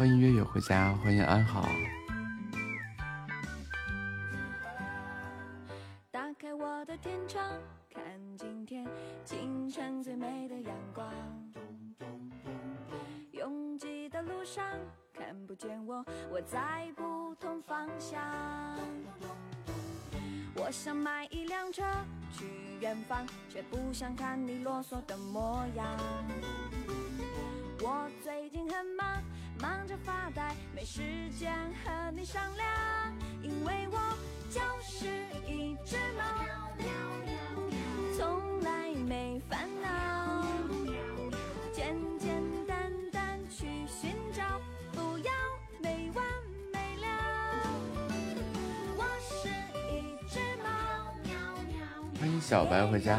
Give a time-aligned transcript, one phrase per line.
[0.00, 1.68] 欢迎月月回家，欢迎安好。
[30.34, 31.52] 呆，没时间
[31.84, 32.68] 和你商量，
[33.42, 33.98] 因为我
[34.48, 35.06] 就是
[35.46, 36.22] 一只猫，
[38.16, 40.46] 从来没烦恼，
[41.72, 44.42] 简简单单去寻找，
[44.92, 45.32] 不要
[45.82, 46.24] 没完
[46.72, 47.06] 没了。
[48.96, 49.48] 我是
[49.92, 50.68] 一只猫，
[52.18, 53.18] 欢迎小白回家。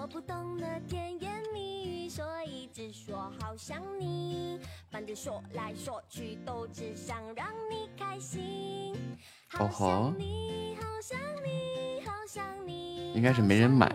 [0.00, 4.58] 我不懂得甜言蜜语，所以只说好想你。
[4.90, 8.96] 反正说来说去都只想让你开心。
[9.46, 13.12] 好哦吼想你，好想你，好想你。
[13.12, 13.94] 应该是没人买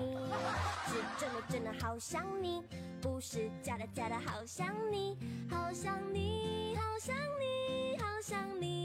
[0.85, 2.61] 是真的真的好想你，
[3.01, 5.17] 不是假的假的好想你，
[5.49, 8.84] 好想你，好想你，好想你，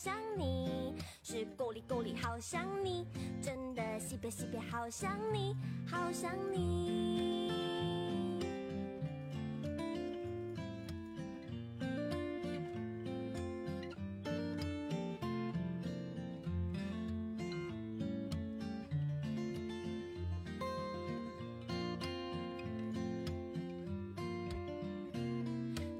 [0.00, 0.94] 想你，
[1.24, 3.04] 是够力够力好想你，
[3.42, 5.56] 真的西北西北好想你，
[5.90, 7.48] 好想你。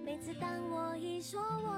[0.05, 1.78] 每次当我一说我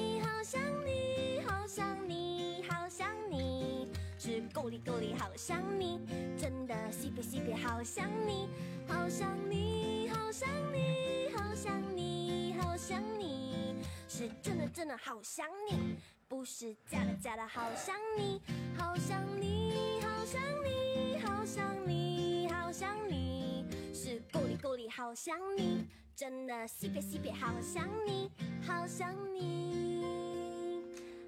[4.61, 5.99] 够力够力好想你，
[6.37, 8.47] 真的西北西北好想你，
[8.87, 13.75] 好想你，好想你，好想你，好想你，
[14.07, 15.95] 是真的真的好想你，
[16.27, 18.39] 不是假的假的好想你，
[18.77, 28.29] 好想你，好想你，好想你，好想你，是够力够力好想你，真的西北西北好想你，
[28.63, 30.83] 好想你，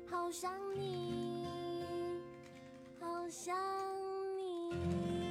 [0.08, 1.33] 好想你，
[3.04, 3.54] 好想
[4.38, 5.23] 你。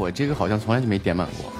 [0.00, 1.59] 我这个好像从来就没点满过。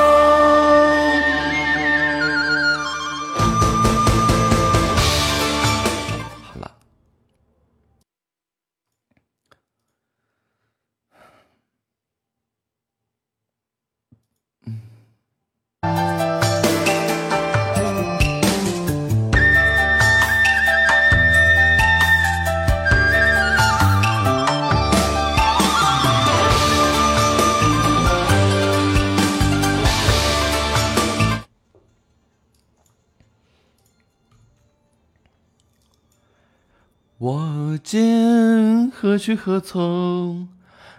[38.93, 40.47] 何去何从？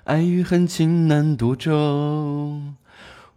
[0.05, 2.75] 爱与恨情难独钟。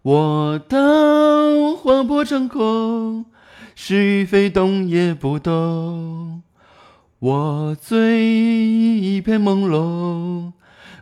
[0.02, 3.26] 我当划破长空，
[3.74, 6.42] 是与非动也不动。
[7.18, 10.52] 我醉一片朦胧，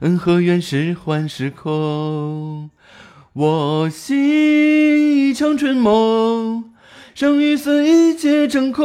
[0.01, 2.71] 恩和怨是幻是空。
[3.33, 6.73] 我醒一场春梦，
[7.15, 8.85] 生与死一切成空。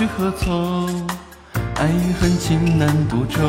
[0.00, 1.06] 去何从？
[1.76, 3.42] 爱与恨情难独钟。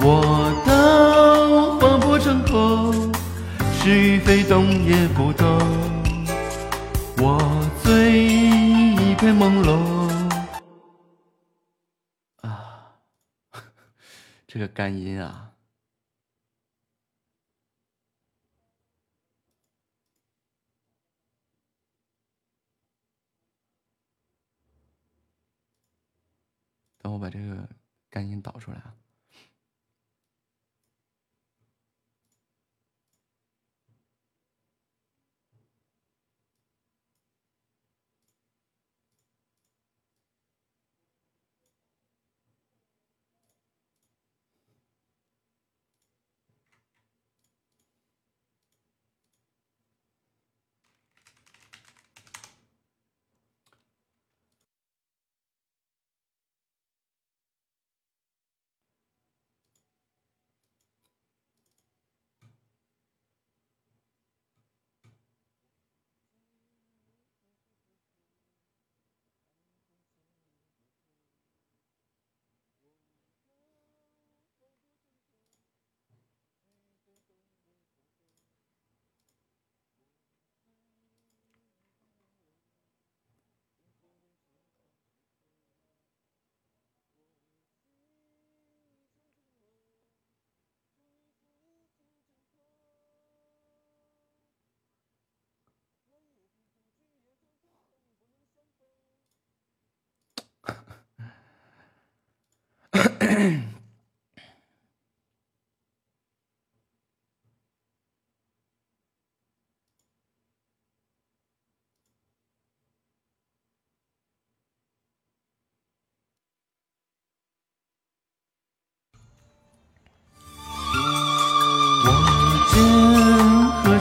[0.00, 3.12] 我当划破长空，
[3.74, 5.46] 是与非动也不动。
[7.18, 7.38] 我
[7.82, 9.78] 醉一片朦胧。
[12.40, 12.94] 啊，
[14.48, 15.50] 这个干音啊！
[27.12, 27.68] 我把这个
[28.10, 28.97] 赶紧导出来啊。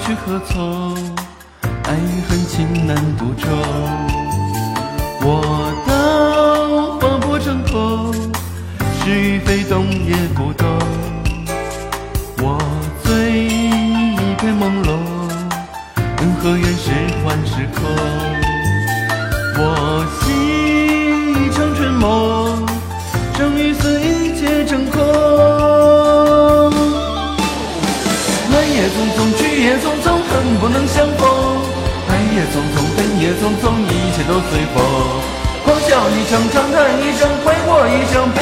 [0.08, 0.96] 去何从，
[1.84, 3.50] 爱与恨情难独钟。
[5.20, 5.77] 我
[9.08, 10.68] 是与非懂也不懂。
[12.44, 12.60] 我
[13.06, 15.00] 醉一片朦胧，
[16.18, 16.92] 恩和怨是
[17.24, 17.80] 幻是空。
[19.56, 20.28] 我心
[21.40, 22.68] 一场春梦，
[23.38, 25.00] 生与死一切成空。
[28.52, 31.24] 来也匆匆，去也匆匆，恨不能相逢。
[32.10, 34.84] 爱也匆匆，恨也匆匆，一切都随风。
[35.64, 38.42] 狂笑一声，长叹一声，快活一生悲，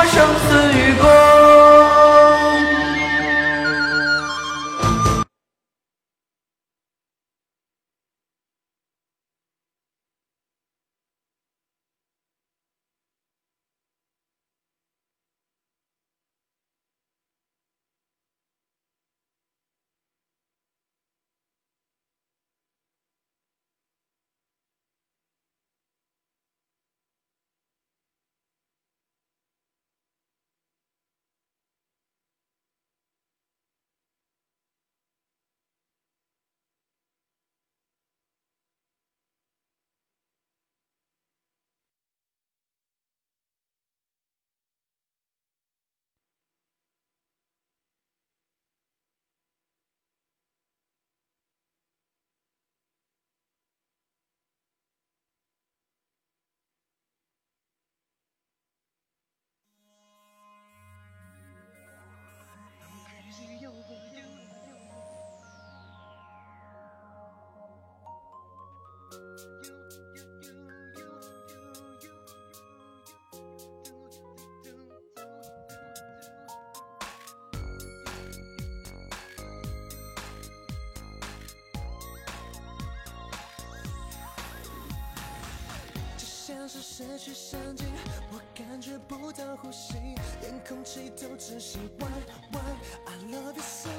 [86.17, 87.87] 像是失去上进，
[88.31, 89.93] 我感觉不到呼吸，
[90.41, 91.79] 连空气都窒息。
[91.97, 92.07] Why
[92.51, 92.59] why
[93.05, 93.89] I love you so？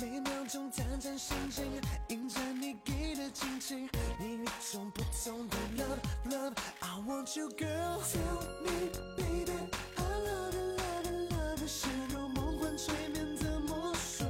[0.00, 1.64] 每秒钟胆战心惊，
[2.08, 6.54] 迎着你给的惊喜，你与众不同的 love love。
[6.80, 8.00] I want you girl。
[8.00, 9.52] Tell me baby
[9.96, 14.24] I love you love you love you，陷入梦幻催眠的魔术。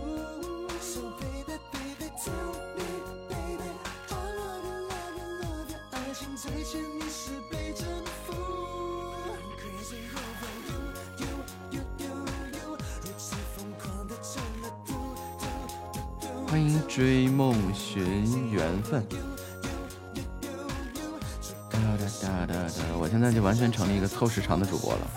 [0.80, 2.84] So baby baby tell me
[3.28, 3.70] baby
[4.08, 7.86] I love you love you love you，爱情最潜意识被征
[8.26, 8.32] 服。
[9.30, 10.78] I'm crazy over you
[11.18, 11.26] you
[11.70, 12.12] you you
[12.52, 12.68] you，
[13.02, 14.92] 如此疯狂的成了 do
[15.38, 15.48] do
[15.92, 16.26] do do。
[16.48, 19.06] 欢迎追梦寻缘分。
[23.18, 25.10] 那就完全成了一个凑时长的主播了。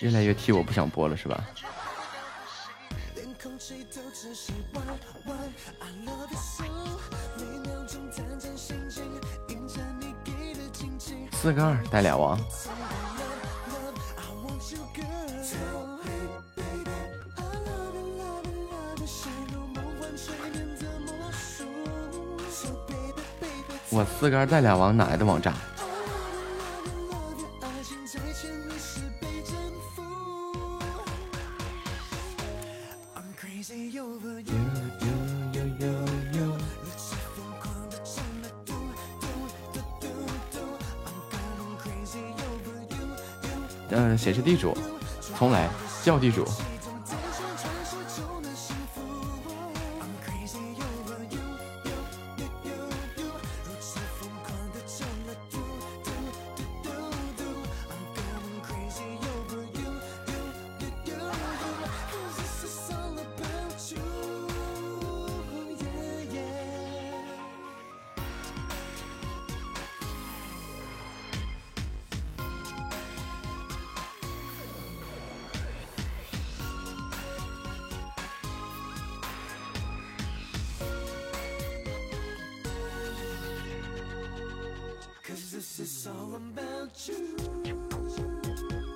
[0.00, 1.44] 越来越替我不想播了，是吧？
[11.40, 12.36] 四个二带俩王
[23.90, 25.54] 我四个二带俩王哪来的王炸？
[44.48, 44.74] 地主？
[45.38, 45.68] 重来，
[46.02, 46.42] 叫地主。
[85.28, 88.87] Cause this is all about you.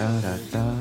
[0.00, 0.79] da da da.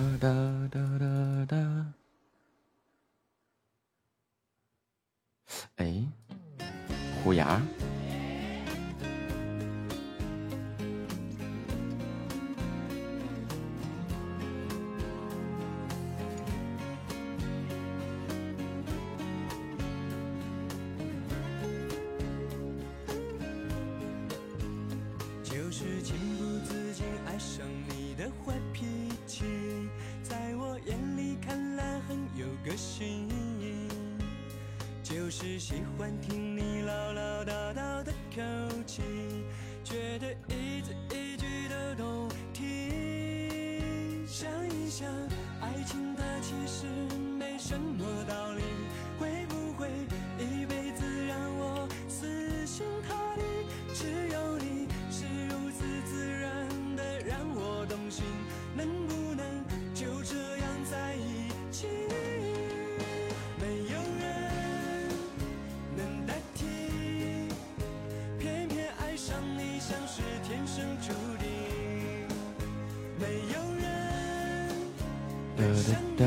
[75.60, 76.24] 哒哒哒。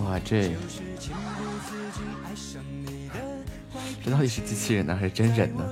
[0.00, 0.56] 哇，这。
[4.02, 5.62] 这到底是机器人呢，还是真人呢？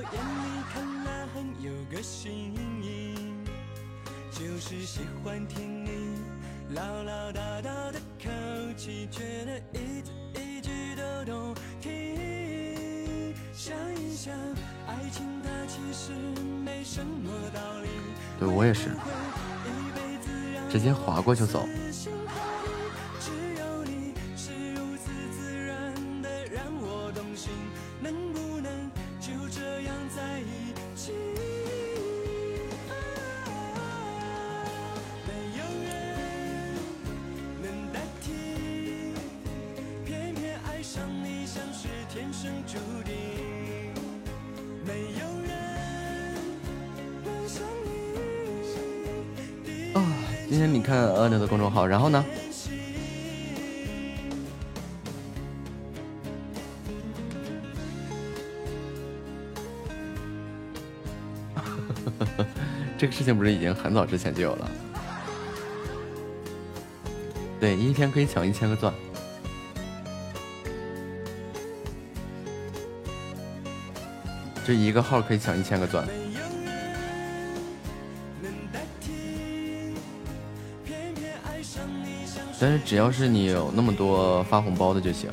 [50.55, 52.23] 今天你看阿牛的公众号，然后呢？
[62.97, 64.71] 这个事情不是已经很早之前就有了？
[67.59, 68.93] 对，一天可以抢一千个钻。
[74.65, 76.07] 这一个号可以抢一千个钻。
[82.59, 85.29] 但是只要是你有那么多发红包的就行。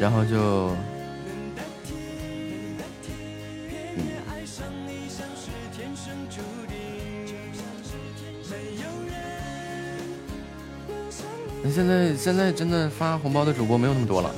[0.00, 0.36] 然后就，
[3.96, 4.04] 嗯，
[11.64, 14.32] 那现在现在真的发红包的主播没有那么多了。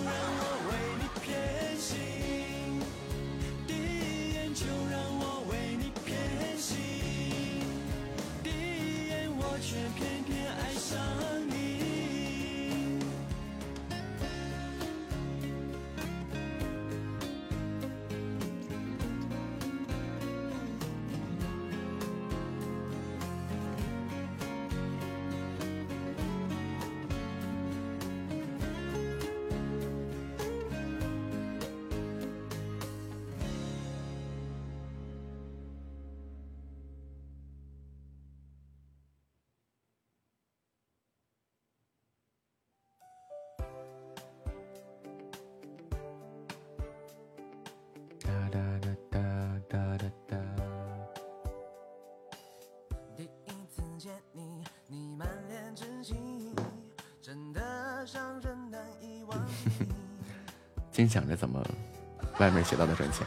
[62.70, 63.26] 学到的赚钱。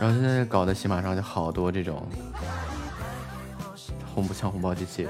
[0.00, 2.08] 然后现在搞的喜马上就好多这种
[4.14, 5.06] 红不抢红包机器。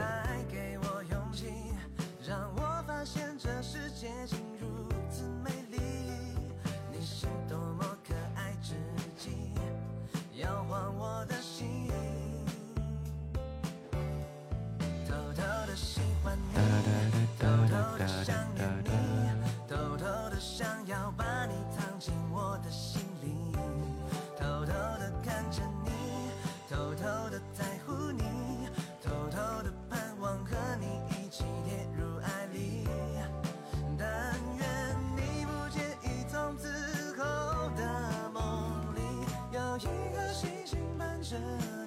[41.28, 41.36] 着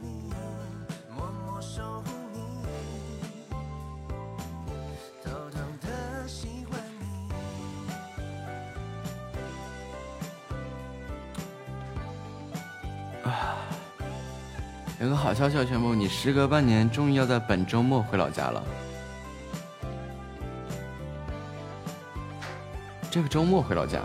[0.01, 0.33] 你，
[1.15, 2.39] 默默守护你，
[5.23, 7.05] 偷偷的喜欢你。
[13.23, 13.55] 啊，
[14.99, 18.61] 有个好消息要宣布，你时隔半年终于要在本周末回老家了。
[23.09, 24.01] 这个周末回老家。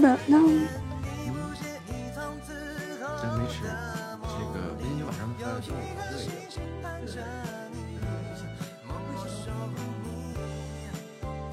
[0.00, 0.38] 的呢？
[3.20, 3.62] 真没吃，
[4.22, 5.74] 这个今天晚上不要做。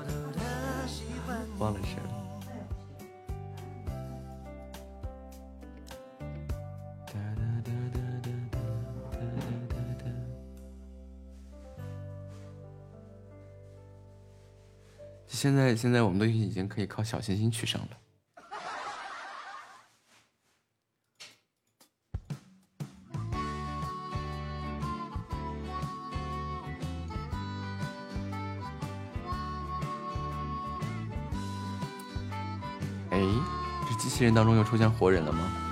[15.43, 17.89] 现在，现在我们都已经可以靠小星星取胜了。
[33.11, 33.19] 哎，
[33.89, 35.72] 这机器人当中又出现活人了吗？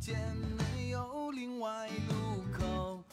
[0.00, 0.18] 间
[0.74, 3.04] 没有另外路口，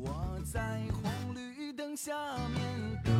[0.00, 2.14] 我在红绿灯下
[2.54, 2.62] 面
[3.02, 3.12] 等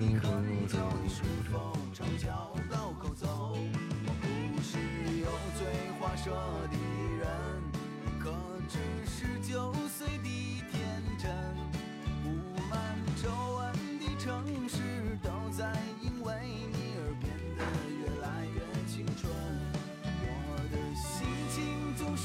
[0.00, 0.66] 你和你
[1.06, 1.22] 是
[1.52, 3.26] 否朝交道口走。
[4.06, 4.78] 我不是
[5.20, 5.66] 油嘴
[6.00, 6.30] 滑舌
[6.70, 6.76] 的
[7.18, 7.28] 人，
[8.18, 8.32] 可
[8.66, 11.30] 只是九岁的天真，
[12.22, 12.30] 布
[12.70, 14.83] 满皱纹的城市。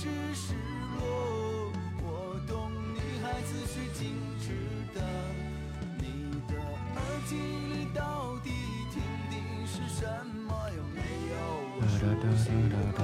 [0.01, 0.53] 是失
[0.97, 1.73] 落。
[2.01, 4.07] 我懂女孩子是矜
[4.39, 4.55] 持
[4.95, 5.01] 的
[5.97, 6.55] 你的
[6.95, 8.49] 耳机里到底
[8.93, 10.07] 听的是什
[10.47, 10.55] 么？
[10.69, 11.35] 有没有
[11.81, 11.99] 我熟
[12.37, 13.03] 悉的歌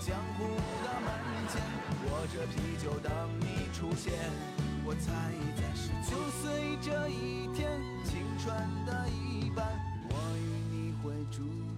[0.00, 0.44] 江湖
[0.84, 1.08] 的门
[1.48, 1.60] 前，
[2.06, 4.12] 握着啤酒等你出现。
[4.84, 5.10] 我猜
[5.56, 8.54] 在十九岁这一天，青春
[8.86, 9.66] 的一半，
[10.08, 11.42] 我与你会注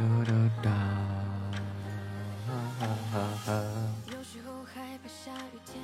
[0.00, 0.32] 哒哒
[0.62, 0.70] 哒。
[4.06, 5.76] 有时候害怕下雨天，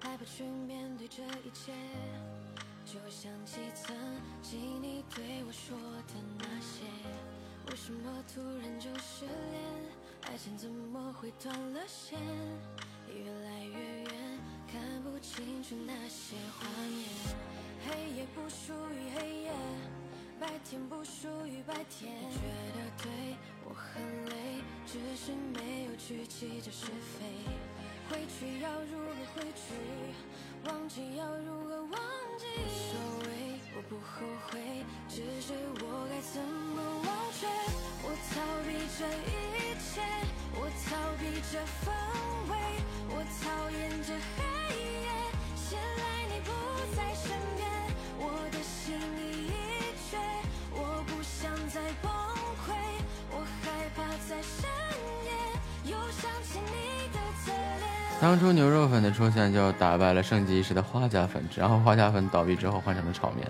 [0.00, 1.72] 害怕去面对这一切，
[2.84, 3.94] 就想起曾
[4.42, 6.82] 经你对我说的那些。
[7.70, 9.62] 为什么突然就失联？
[10.22, 12.18] 爱情怎么会断了线？
[13.06, 17.06] 越来越远，看不清楚那些画面。
[17.86, 19.52] 黑夜不属于黑夜。
[20.40, 22.14] 白天不属于白天。
[22.22, 22.38] 我觉
[22.74, 23.10] 得对
[23.64, 27.26] 我很累，只是没有去计较是非。
[28.08, 29.74] 回去要如何回去？
[30.64, 31.92] 忘记要如何忘
[32.38, 32.46] 记？
[32.56, 32.94] 无所
[33.26, 33.28] 谓，
[33.76, 37.46] 我不后悔，只是我该怎么忘却？
[38.04, 40.00] 我逃避这一切，
[40.54, 41.90] 我逃避这氛
[42.48, 42.52] 围，
[43.10, 44.38] 我讨厌这黑
[45.02, 46.07] 夜。
[58.20, 63.46] 当初牛肉粉的出现就打败了盛极一时的花甲粉然后花甲粉倒闭之后换成了炒面。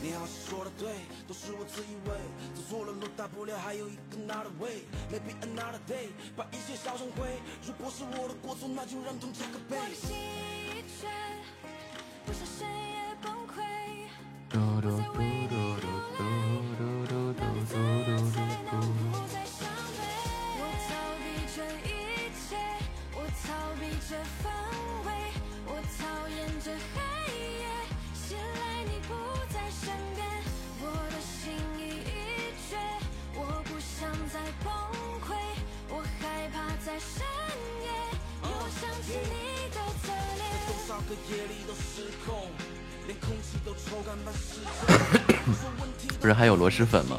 [0.00, 0.88] 你要是说的对，
[1.26, 2.14] 都是我自以为
[2.54, 6.06] 走错了路，大不了还有一个 another way，maybe another day，
[6.36, 7.26] 把一切烧成灰。
[7.66, 9.76] 如果是我的过错，那就让痛加个倍。
[9.76, 11.08] 我的心已绝，
[12.24, 13.58] 不是深夜崩溃。
[14.50, 15.17] 嘟嘟
[41.08, 42.50] 可夜里都失控，
[43.06, 44.32] 连空气都抽干了。
[44.34, 47.18] 失控，不是还有螺蛳粉吗？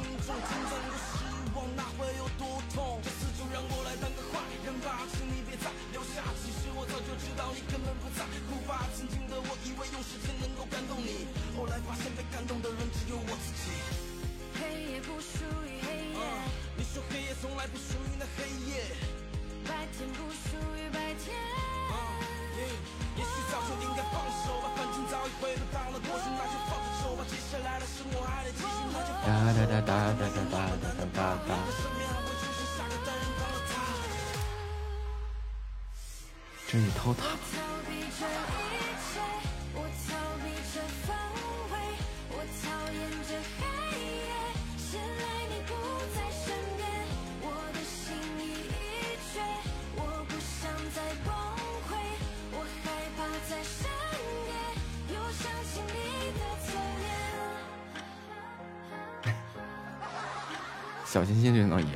[61.09, 61.89] 小心心就能赢。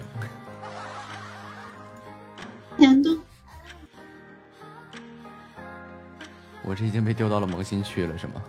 [2.75, 3.19] 难度。
[6.63, 8.41] 我这已经被丢到了萌新区了，是吗？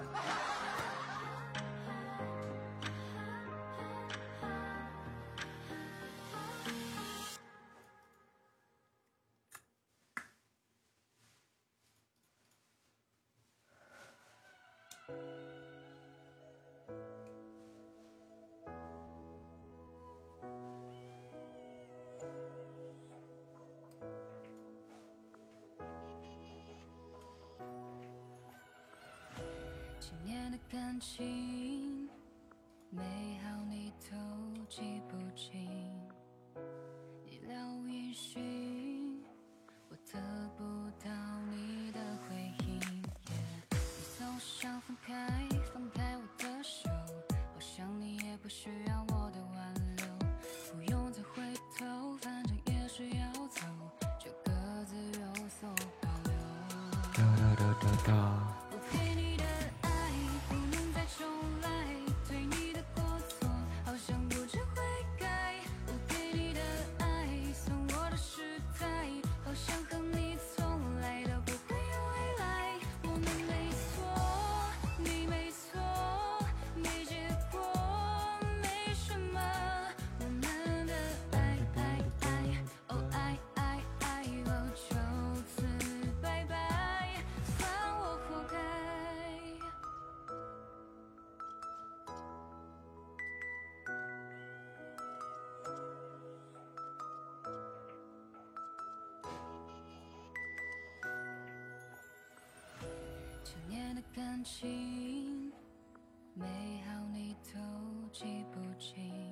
[104.15, 105.51] 感情
[106.35, 106.47] 美
[106.87, 107.59] 好你都
[108.13, 109.24] 记不清。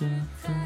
[0.00, 0.06] 的
[0.42, 0.63] 灯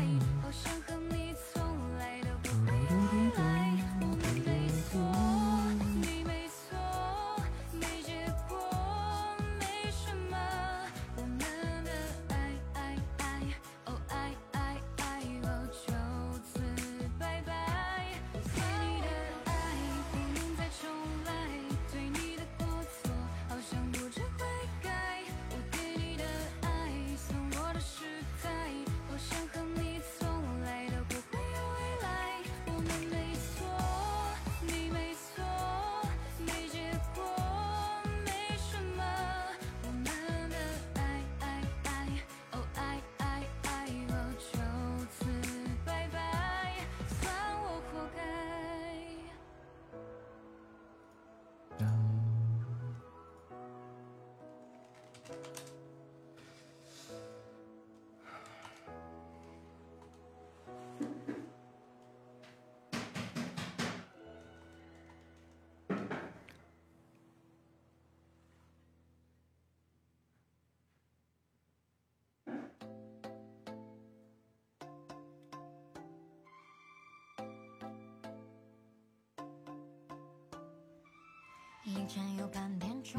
[81.95, 83.19] 凌晨有半点钟，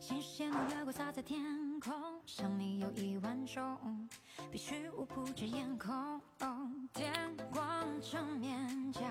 [0.00, 1.42] 新鲜的月光洒在天
[1.80, 1.92] 空，
[2.24, 4.08] 想你有一万种，
[4.48, 5.92] 必须捂不遮眼空。
[6.38, 7.12] 哦电
[7.52, 9.02] 光正面墙，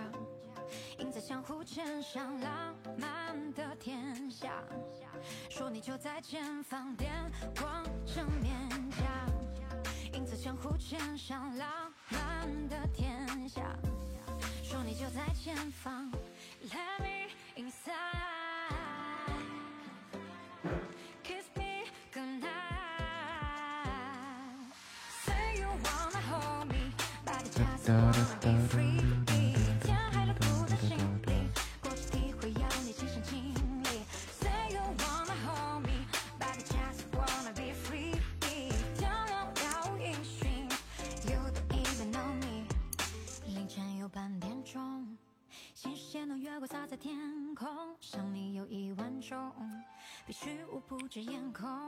[1.00, 4.64] 影在相互肩上，浪漫的天下，
[5.50, 6.96] 说你就在前方。
[6.96, 7.12] 电
[7.60, 9.04] 光正面墙，
[10.14, 13.62] 影在相互肩上，浪漫的天下，
[14.64, 16.10] 说你就在前方。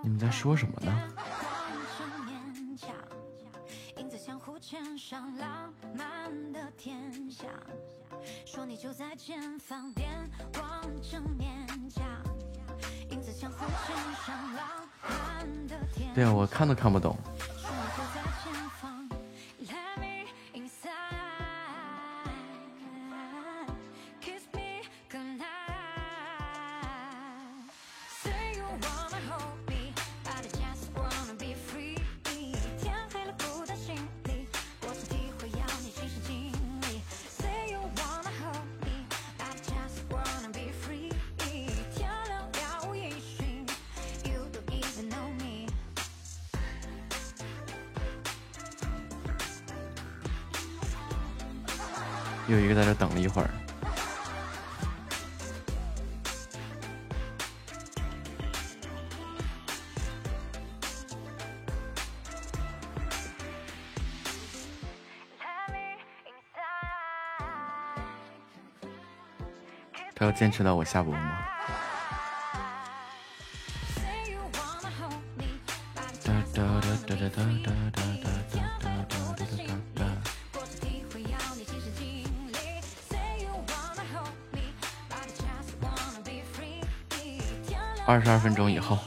[0.04, 0.91] 你们在说什么呢？
[4.26, 7.46] 相互牵上浪漫的天下，
[8.44, 10.08] 说你就在前方，别
[10.60, 12.04] 望正面墙，
[13.12, 13.96] 影子相思牵
[14.26, 16.16] 上浪漫的天下。
[16.16, 17.16] 对啊，我看都看不懂。
[52.48, 53.50] 又一个在这等了一会儿。
[70.18, 71.55] 他要坚持到我下播吗？
[88.16, 88.97] 二十二分钟以后。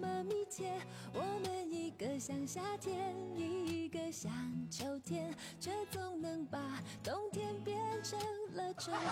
[0.00, 0.72] 么密切，
[1.12, 4.32] 我们一个像夏天，一个像
[4.70, 6.58] 秋天，却总能把
[7.04, 8.18] 冬天变成
[8.54, 9.06] 了春天。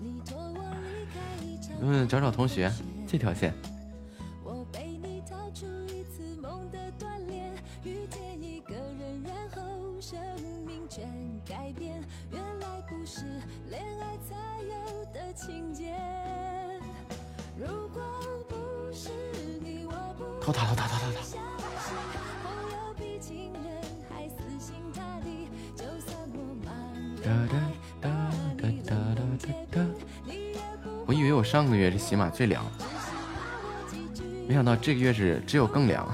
[0.00, 1.20] 你拖我离开，
[1.80, 2.70] 嗯，找找同学，
[3.06, 3.54] 这条线。
[4.42, 6.78] 我背你逃出一次梦的，
[7.84, 9.62] 遇见一个人，然后
[10.00, 10.18] 生
[10.66, 11.06] 命全
[11.46, 12.02] 改变，
[12.32, 13.20] 原来不是
[13.68, 15.94] 恋爱才有的情节。
[20.44, 21.14] 偷塔偷塔偷塔塔。
[31.06, 32.62] 我以为我上个月是喜马最凉，
[34.46, 36.06] 没想到这个月是只有更凉。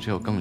[0.00, 0.39] 只有更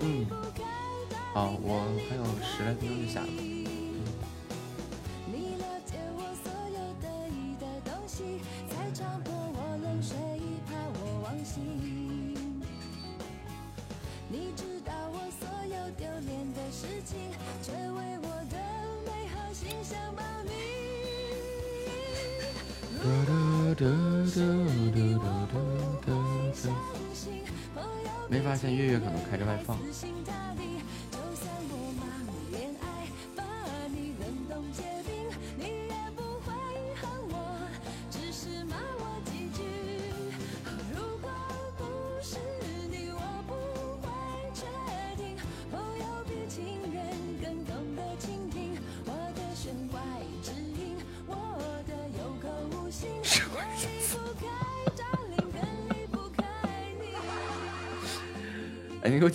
[0.00, 0.26] 嗯，
[1.34, 3.57] 好，我还有十来分钟就下了。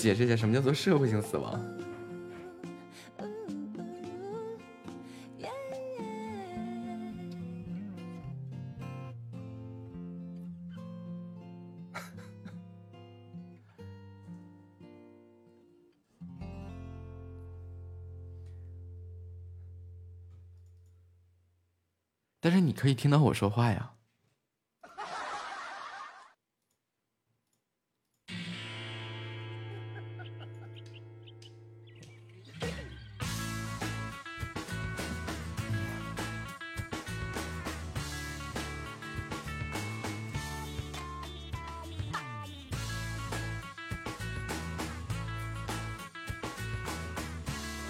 [0.03, 1.57] 解释一下什么叫做社会性死亡。
[22.41, 23.92] 但是你可以听到我说话呀。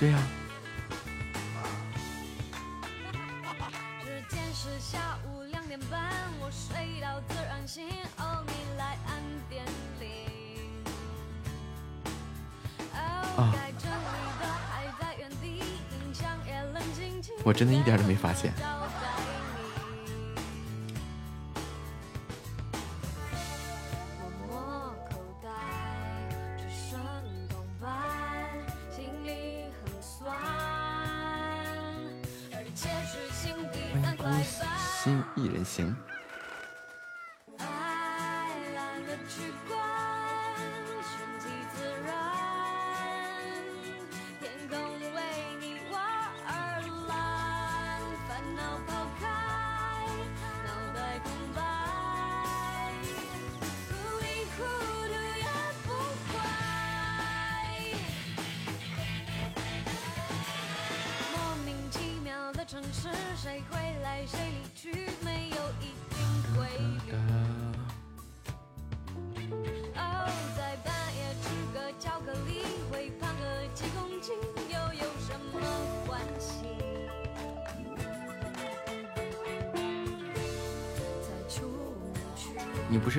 [0.03, 0.43] 对呀、啊。
[17.45, 18.51] 我真的一点都没发现。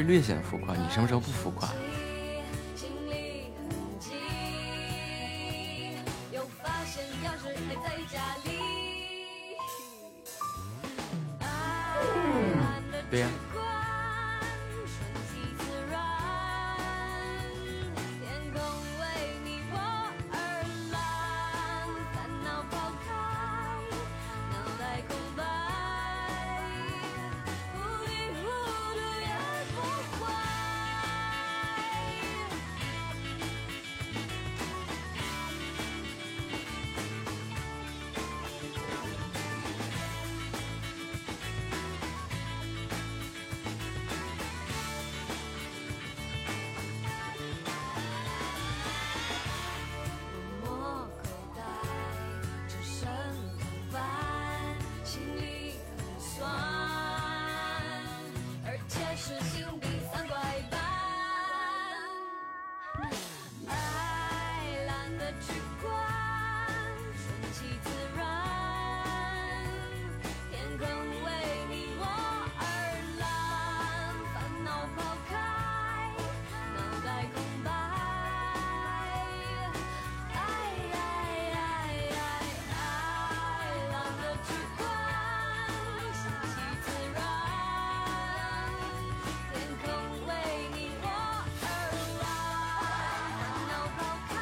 [0.07, 1.69] 略显浮夸你什么时候不浮夸？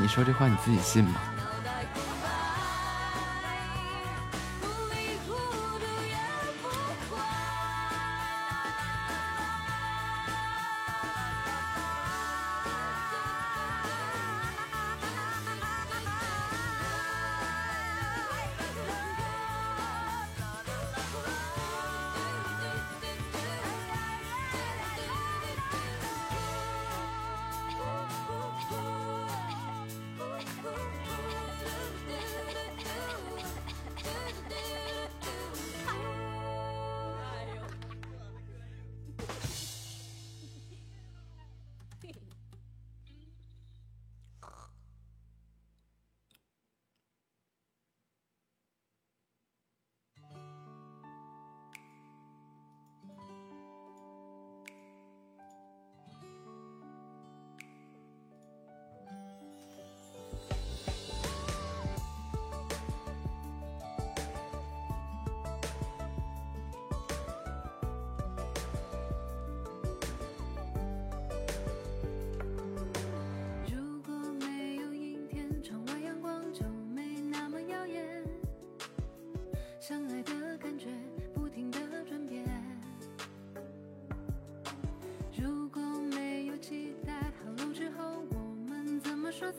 [0.03, 1.21] 你说这话你自己信吗？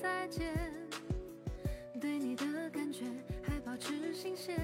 [0.01, 0.53] 再见，
[2.01, 3.05] 对你的感觉
[3.43, 4.59] 还保持新鲜。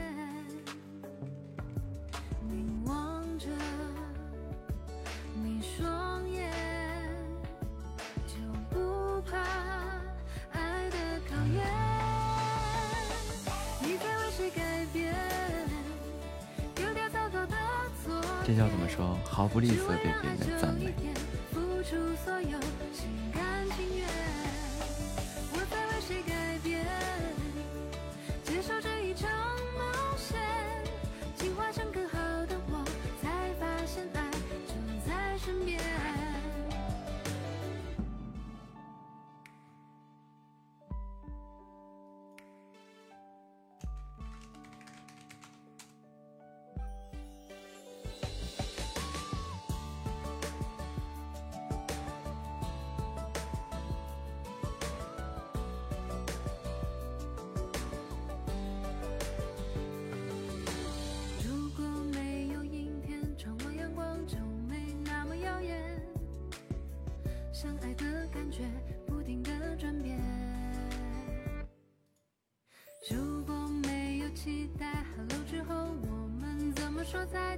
[2.47, 3.47] 凝望着
[5.35, 6.51] 你双眼，
[8.27, 8.33] 就
[8.69, 9.37] 不怕
[10.51, 10.97] 爱的
[11.29, 11.63] 考验。
[13.81, 15.15] 你在为谁改变？
[16.75, 17.55] 丢掉糟糕的
[18.03, 18.55] 昨天。
[18.55, 19.17] 这叫怎么说？
[19.25, 20.93] 毫不吝啬对别人的赞美。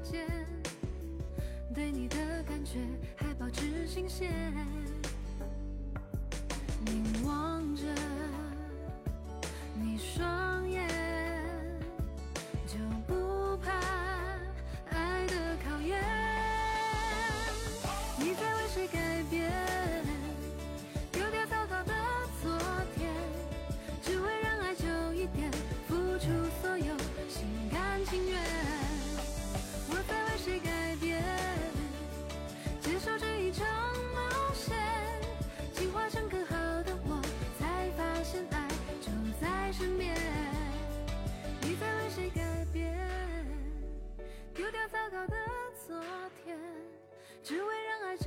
[0.04, 0.28] 见？
[1.74, 2.80] 对你的感觉
[3.16, 4.30] 还保持新鲜。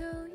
[0.05, 0.34] 让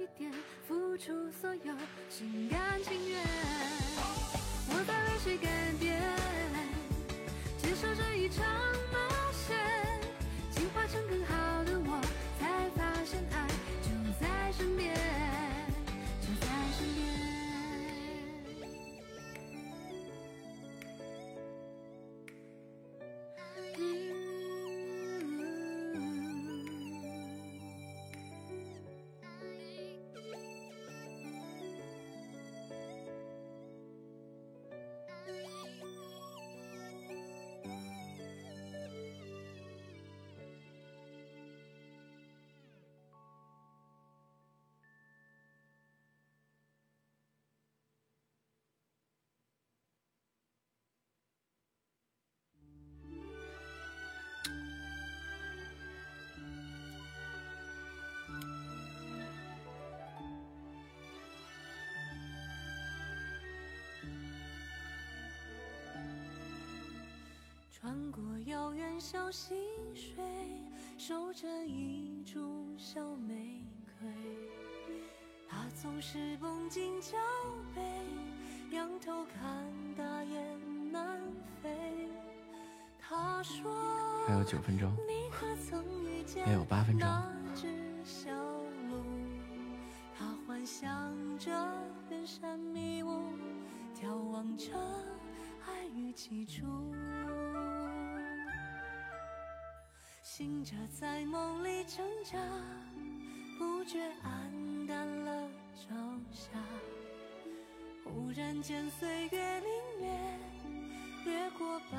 [67.82, 69.56] 穿过遥远小溪
[69.96, 70.22] 水，
[70.98, 73.64] 守着一株小玫
[73.98, 74.10] 瑰。
[75.48, 77.18] 它总是绷紧脚
[77.74, 77.82] 背，
[78.76, 79.66] 仰头看
[79.96, 81.22] 大雁南
[81.64, 82.10] 飞。
[83.00, 83.74] 他说。
[84.28, 87.70] 还有九分钟，你可曾遇见还有八分钟那只
[88.04, 88.30] 小
[88.90, 89.02] 鹿？
[90.18, 91.50] 它幻想着
[92.10, 93.22] 远山迷雾，
[93.96, 94.74] 眺望着
[95.66, 96.66] 爱与起初。
[100.40, 102.40] 醒着在梦里挣扎，
[103.58, 105.94] 不觉黯淡了朝
[106.32, 106.52] 霞。
[108.06, 109.66] 忽然间岁月凛
[110.02, 111.98] 冽，掠过白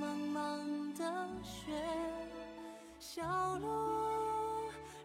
[0.00, 1.80] 茫茫的雪，
[2.98, 3.68] 小路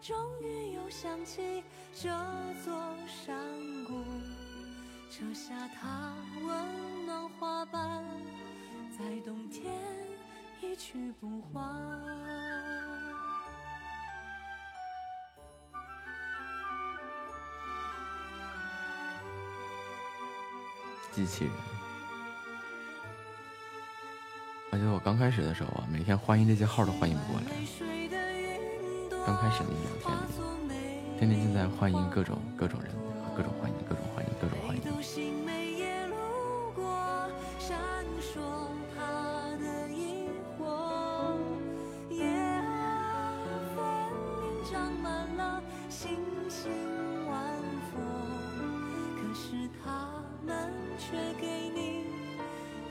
[0.02, 1.64] 终于又想起
[1.94, 2.10] 这
[2.66, 2.74] 座
[3.06, 3.38] 山
[3.86, 4.04] 谷，
[5.08, 6.16] 折下它
[6.48, 8.04] 温暖花瓣，
[8.98, 9.72] 在冬天
[10.64, 12.61] 一去不还。
[21.12, 21.54] 机器人。
[24.72, 27.48] 而且我刚开始的时候啊，每天欢迎这些号都欢迎不过来。
[29.26, 30.22] 刚开始的一两天里，
[31.20, 32.92] 天天就在欢迎各种各种人，
[33.36, 35.61] 各种欢迎，各种欢迎，各种欢迎。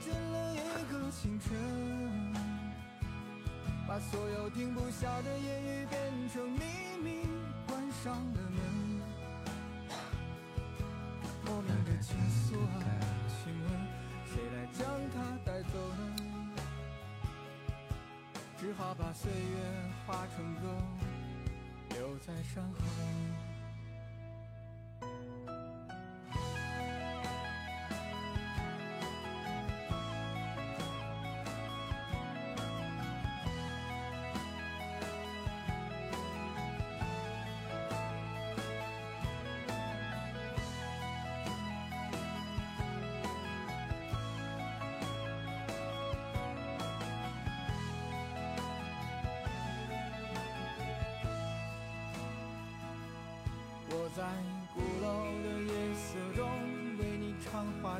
[0.00, 0.58] 见了一
[0.90, 1.54] 个清晨，
[3.86, 6.00] 把所有停不下的言语变
[6.32, 6.64] 成秘
[7.04, 7.28] 密，
[7.66, 8.58] 关上了门。
[11.44, 12.80] 莫名的情愫啊，
[13.28, 13.68] 请问
[14.24, 14.80] 谁来将
[15.14, 16.02] 它带走呢？
[18.58, 19.56] 只好把岁月
[20.06, 20.62] 化成歌，
[21.90, 22.78] 留在山河。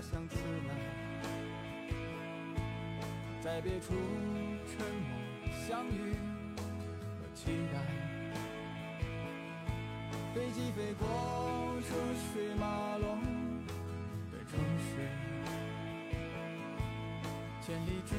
[0.00, 0.36] 唱花香自
[0.66, 0.70] 来，
[3.42, 3.92] 在别处
[4.66, 5.10] 沉默
[5.68, 6.14] 相遇
[7.18, 7.74] 和期待。
[10.34, 11.06] 飞机飞过
[11.82, 11.88] 车
[12.32, 13.20] 水马龙
[14.32, 14.90] 的城市，
[17.60, 18.18] 千里之外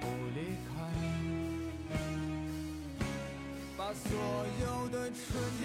[0.00, 0.04] 不
[0.34, 0.70] 离开。
[3.76, 4.10] 把所
[4.60, 5.20] 有的春
[5.60, 5.64] 天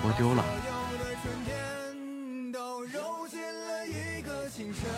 [0.00, 0.48] 播丢了，所
[0.92, 4.88] 有的春天都揉进了一个清晨，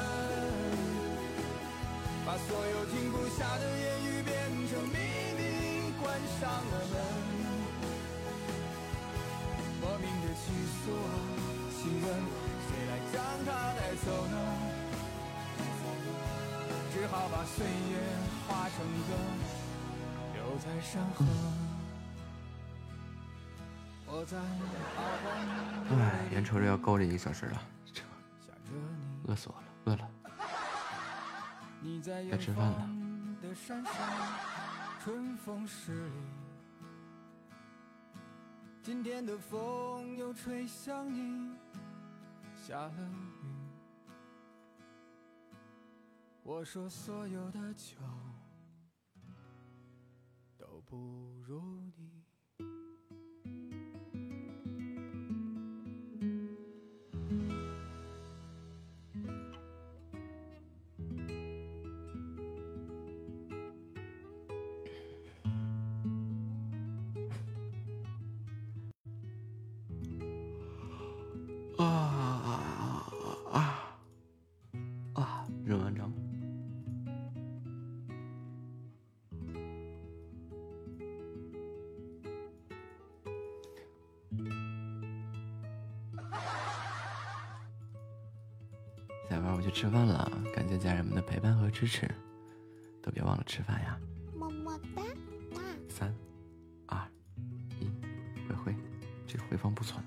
[2.27, 4.37] 把所有停不下的言语变
[4.69, 4.99] 成秘
[5.39, 6.95] 密，关上了门。
[9.81, 10.53] 莫名的情
[10.85, 11.09] 愫啊，
[11.81, 12.07] 情人，
[12.69, 13.49] 谁来将它
[13.81, 14.37] 带走呢？
[16.93, 17.97] 只好把岁月
[18.47, 18.77] 化成
[19.09, 19.11] 歌，
[20.35, 21.25] 留在山河。
[24.21, 24.37] 我在
[25.97, 27.59] 哎，眼瞅着要够这一个小时了，
[29.25, 30.07] 饿死我了，饿了。
[32.31, 32.87] 该吃饭了，
[35.03, 36.13] 春风十里。
[38.83, 41.57] 今天的风又吹向你，
[42.55, 43.49] 下了雨。
[46.43, 47.97] 我说所有的酒
[50.59, 52.00] 都不如你。
[89.81, 92.07] 吃饭了，感谢家人们的陪伴和支持，
[93.03, 93.99] 都别忘了吃饭呀！
[94.37, 95.03] 么么哒
[95.55, 95.63] 哒。
[95.89, 96.15] 三、
[96.85, 97.01] 二、
[97.81, 97.91] 一，
[98.47, 98.77] 灰灰，
[99.27, 100.05] 这个回放不存